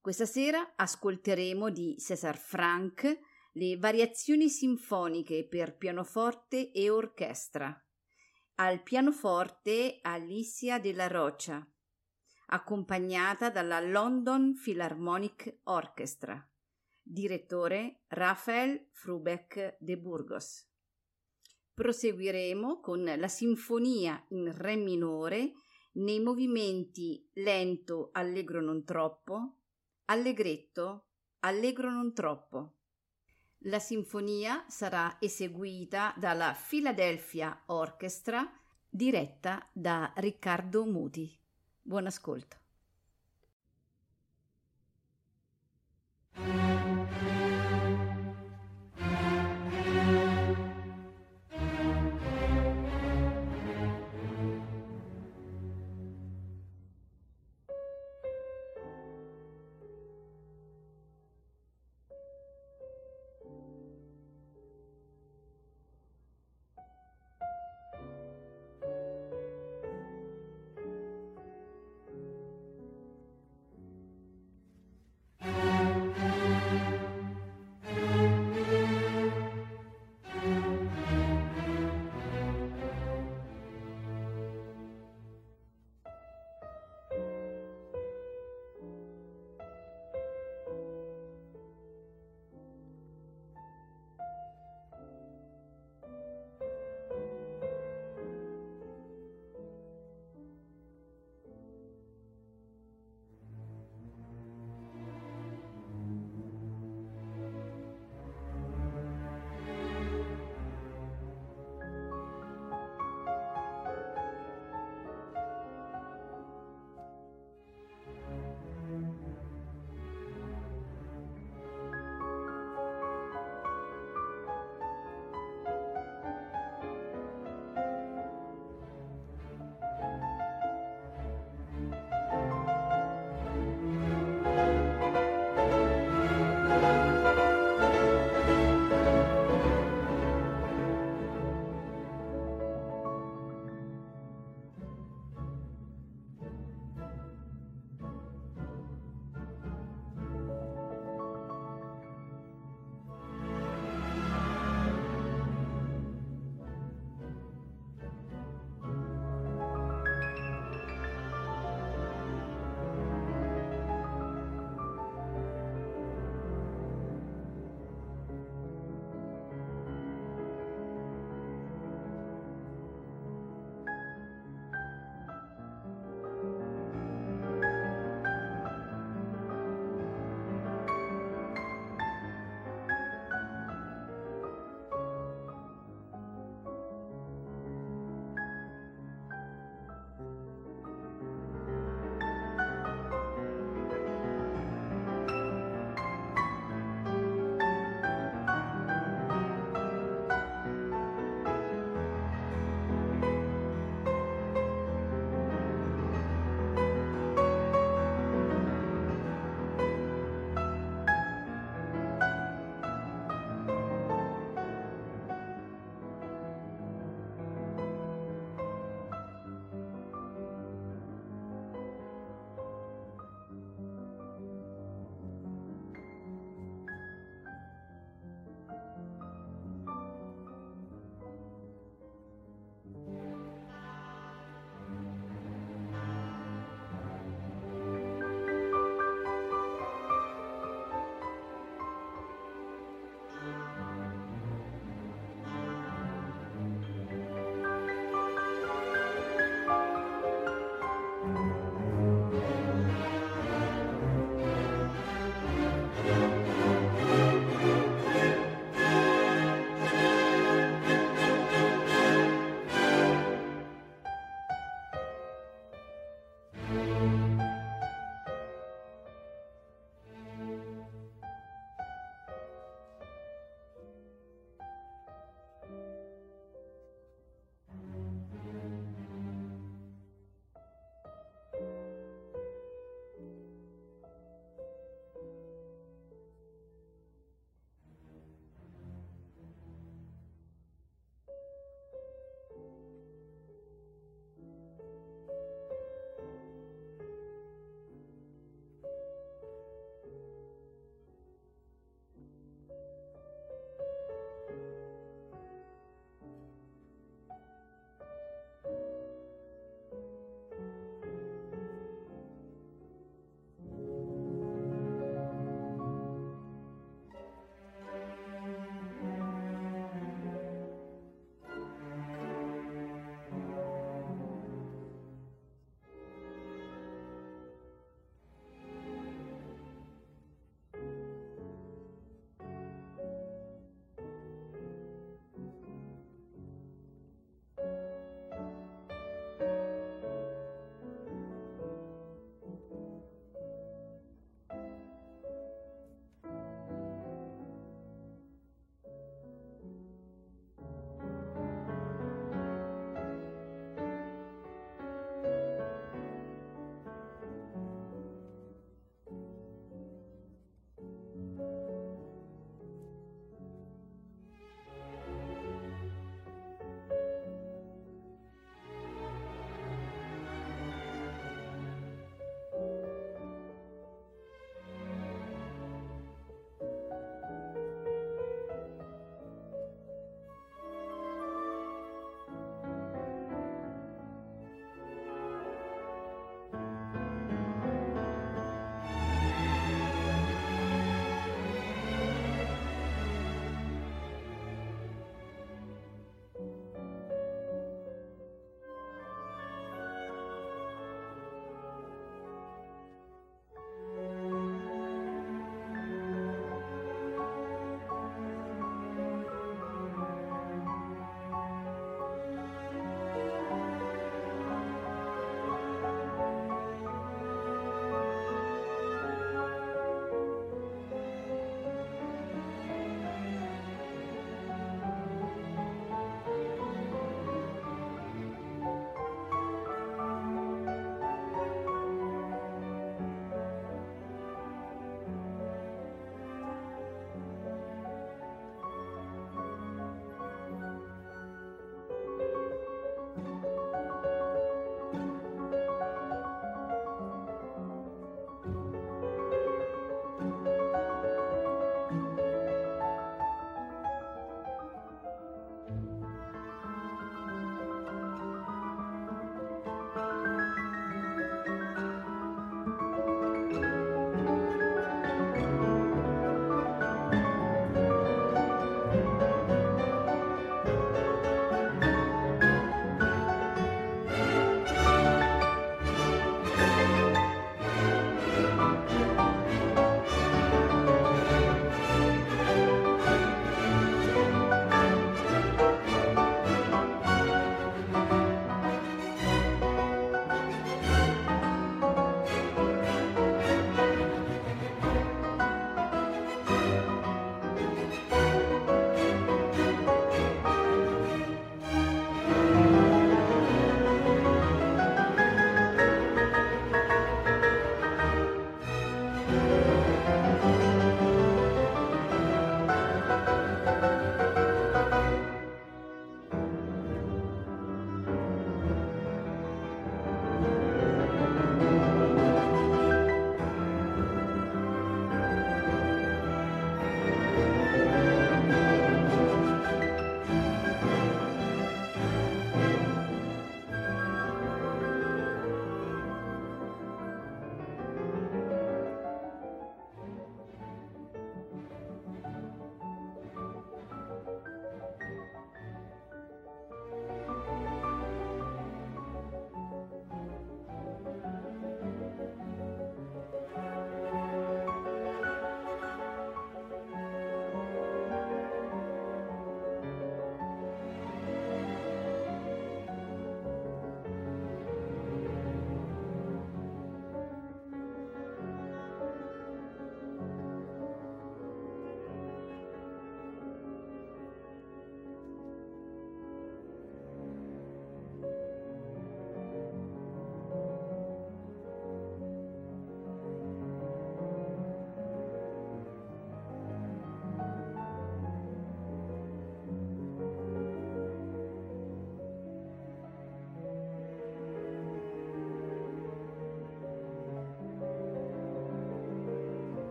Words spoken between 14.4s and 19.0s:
Philharmonic Orchestra. Direttore Raphael